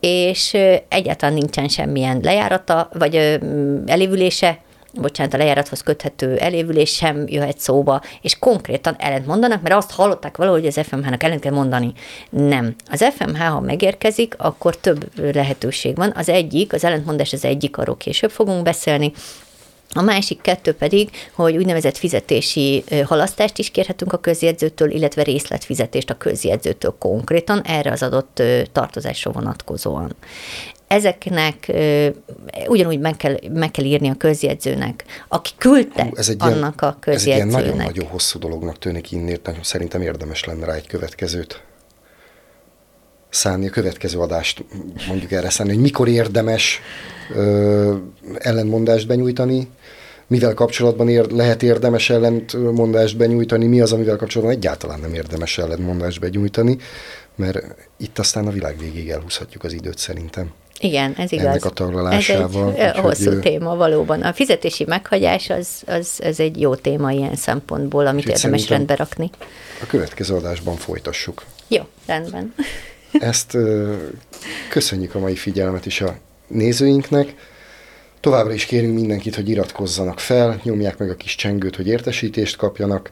És 0.00 0.56
egyáltalán 0.88 1.34
nincsen 1.34 1.68
semmilyen 1.68 2.20
lejárata, 2.22 2.88
vagy 2.92 3.40
elévülése, 3.86 4.58
bocsánat, 5.00 5.34
a 5.34 5.36
lejárathoz 5.36 5.80
köthető 5.80 6.36
elévülés 6.36 6.94
sem 6.94 7.24
jöhet 7.26 7.58
szóba, 7.58 8.00
és 8.22 8.38
konkrétan 8.38 8.96
ellent 8.98 9.26
mondanak, 9.26 9.62
mert 9.62 9.74
azt 9.74 9.90
hallották 9.90 10.36
valahogy, 10.36 10.60
hogy 10.60 10.74
az 10.76 10.86
FMH-nak 10.86 11.22
ellent 11.22 11.40
kell 11.40 11.52
mondani. 11.52 11.92
Nem. 12.30 12.74
Az 12.90 13.04
FMH, 13.16 13.38
ha 13.38 13.60
megérkezik, 13.60 14.34
akkor 14.36 14.76
több 14.76 15.10
lehetőség 15.34 15.96
van. 15.96 16.12
Az 16.16 16.28
egyik, 16.28 16.72
az 16.72 16.84
ellentmondás 16.84 17.32
az 17.32 17.44
egyik, 17.44 17.76
arról 17.76 17.96
később 17.96 18.30
fogunk 18.30 18.62
beszélni, 18.62 19.12
a 19.92 20.02
másik 20.02 20.40
kettő 20.40 20.72
pedig, 20.72 21.10
hogy 21.32 21.56
úgynevezett 21.56 21.96
fizetési 21.96 22.84
halasztást 23.04 23.58
is 23.58 23.70
kérhetünk 23.70 24.12
a 24.12 24.18
közjegyzőtől, 24.18 24.90
illetve 24.90 25.22
részletfizetést 25.22 26.10
a 26.10 26.14
közjegyzőtől 26.14 26.96
konkrétan 26.98 27.62
erre 27.62 27.90
az 27.90 28.02
adott 28.02 28.42
tartozásra 28.72 29.30
vonatkozóan. 29.30 30.14
Ezeknek 30.86 31.72
ugyanúgy 32.66 32.98
meg 32.98 33.16
kell, 33.16 33.36
meg 33.52 33.70
kell 33.70 33.84
írni 33.84 34.08
a 34.08 34.14
közjegyzőnek, 34.14 35.04
aki 35.28 35.50
küldte 35.58 36.02
Hú, 36.02 36.16
ez 36.16 36.28
egy 36.28 36.36
annak 36.38 36.80
ilyen, 36.80 36.92
a 36.92 36.98
közjegyzőnek. 37.00 37.48
Ez 37.48 37.54
egy 37.54 37.64
ilyen 37.64 37.74
nagyon-nagyon 37.76 38.06
hosszú 38.06 38.38
dolognak 38.38 38.78
tűnik 38.78 39.12
innét, 39.12 39.50
szerintem 39.62 40.02
érdemes 40.02 40.44
lenne 40.44 40.66
rá 40.66 40.74
egy 40.74 40.86
következőt 40.86 41.62
szállni, 43.36 43.66
a 43.66 43.70
következő 43.70 44.18
adást 44.18 44.64
mondjuk 45.08 45.32
erre 45.32 45.50
szállni, 45.50 45.72
hogy 45.72 45.82
mikor 45.82 46.08
érdemes 46.08 46.80
ö, 47.34 47.94
ellenmondást 48.38 49.06
benyújtani, 49.06 49.68
mivel 50.26 50.54
kapcsolatban 50.54 51.08
ér, 51.08 51.30
lehet 51.30 51.62
érdemes 51.62 52.10
ellentmondást 52.10 53.16
benyújtani, 53.16 53.66
mi 53.66 53.80
az, 53.80 53.92
amivel 53.92 54.16
kapcsolatban 54.16 54.56
egyáltalán 54.56 55.00
nem 55.00 55.14
érdemes 55.14 55.58
ellentmondást 55.58 56.20
benyújtani, 56.20 56.76
mert 57.34 57.64
itt 57.96 58.18
aztán 58.18 58.46
a 58.46 58.50
világ 58.50 58.78
végéig 58.78 59.08
elhúzhatjuk 59.08 59.64
az 59.64 59.72
időt 59.72 59.98
szerintem. 59.98 60.52
Igen, 60.80 61.14
ez 61.18 61.32
igaz. 61.32 61.46
Ennek 61.46 61.64
a 61.64 61.70
taglalásával. 61.70 62.74
Ez 62.76 62.94
egy 62.94 63.00
hosszú 63.00 63.30
hogy, 63.30 63.40
téma 63.40 63.76
valóban. 63.76 64.22
A 64.22 64.32
fizetési 64.32 64.84
meghagyás 64.84 65.50
az, 65.50 65.68
az, 65.86 66.20
az 66.22 66.40
egy 66.40 66.60
jó 66.60 66.74
téma 66.74 67.10
ilyen 67.10 67.36
szempontból, 67.36 68.06
amit 68.06 68.28
érdemes 68.28 68.68
rendbe 68.68 68.94
rakni. 68.94 69.30
A 69.82 69.86
következő 69.86 70.34
adásban 70.34 70.76
folytassuk. 70.76 71.44
Jó, 71.68 71.82
rendben. 72.06 72.54
Ezt 73.18 73.56
köszönjük 74.70 75.14
a 75.14 75.18
mai 75.18 75.34
figyelmet 75.34 75.86
is 75.86 76.00
a 76.00 76.16
nézőinknek. 76.46 77.34
Továbbra 78.20 78.52
is 78.52 78.64
kérünk 78.64 78.94
mindenkit, 78.94 79.34
hogy 79.34 79.48
iratkozzanak 79.48 80.20
fel, 80.20 80.60
nyomják 80.62 80.98
meg 80.98 81.10
a 81.10 81.16
kis 81.16 81.34
csengőt, 81.34 81.76
hogy 81.76 81.86
értesítést 81.86 82.56
kapjanak. 82.56 83.10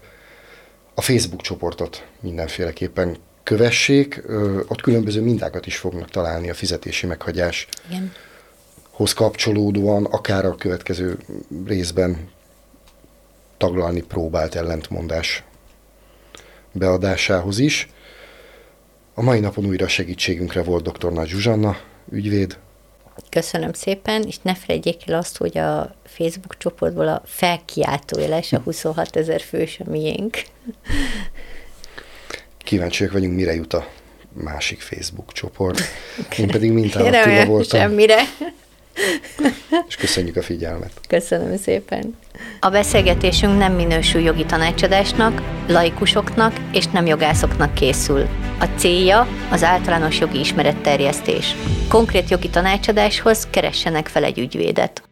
A 0.95 1.01
Facebook 1.01 1.41
csoportot 1.41 2.07
mindenféleképpen 2.21 3.17
kövessék, 3.43 4.23
ott 4.69 4.81
különböző 4.81 5.21
mintákat 5.21 5.67
is 5.67 5.77
fognak 5.77 6.11
találni 6.11 6.51
a 6.51 6.55
fizetési 6.55 7.07
meghagyás. 7.07 7.69
Igen. 7.89 8.13
hoz 8.91 9.13
kapcsolódóan, 9.13 10.05
akár 10.05 10.45
a 10.45 10.55
következő 10.55 11.19
részben 11.67 12.29
taglalni 13.57 14.01
próbált 14.01 14.55
ellentmondás 14.55 15.45
beadásához 16.73 17.59
is. 17.59 17.89
A 19.15 19.23
mai 19.23 19.41
napon 19.41 19.67
újra 19.67 19.89
segítségünkre 19.89 20.63
volt 20.63 20.89
dr. 20.89 21.13
Nagy 21.13 21.29
Zsuzsanna, 21.29 21.77
ügyvéd. 22.11 22.59
Köszönöm 23.29 23.73
szépen, 23.73 24.23
és 24.23 24.37
ne 24.43 24.55
felejtjék 24.55 25.03
el 25.07 25.15
azt, 25.15 25.37
hogy 25.37 25.59
a 25.59 25.95
Facebook 26.05 26.57
csoportból 26.59 27.09
a 27.09 27.23
felkiáltójeles, 27.25 28.53
a 28.53 28.59
26 28.59 29.17
ezer 29.17 29.41
fős 29.41 29.81
a 29.87 29.91
miénk. 29.91 30.43
Kíváncsiak 32.59 33.13
vagyunk, 33.13 33.35
mire 33.35 33.55
jut 33.55 33.73
a 33.73 33.89
másik 34.33 34.81
Facebook 34.81 35.33
csoport. 35.33 35.81
Én 36.39 36.47
pedig 36.47 36.73
mintának 36.73 37.47
voltam. 37.47 37.81
Semmire. 37.81 38.23
És 39.89 39.97
köszönjük 39.97 40.37
a 40.37 40.43
figyelmet. 40.43 40.91
Köszönöm 41.09 41.57
szépen. 41.57 42.17
A 42.61 42.69
beszélgetésünk 42.69 43.59
nem 43.59 43.73
minősül 43.73 44.21
jogi 44.21 44.45
tanácsadásnak, 44.45 45.43
laikusoknak 45.69 46.53
és 46.73 46.87
nem 46.87 47.07
jogászoknak 47.07 47.75
készül. 47.75 48.29
A 48.61 48.65
célja 48.77 49.29
az 49.51 49.63
általános 49.63 50.21
jogi 50.21 50.39
ismeretterjesztés. 50.39 51.55
Konkrét 51.89 52.31
jogi 52.31 52.49
tanácsadáshoz 52.49 53.47
keressenek 53.51 54.09
fel 54.09 54.25
egy 54.25 54.39
ügyvédet. 54.39 55.03